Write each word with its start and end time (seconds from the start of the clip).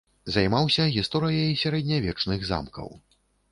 Займаўся 0.35 0.85
гісторыяй 0.95 1.53
сярэднявечных 1.65 2.51
замкаў. 2.51 2.93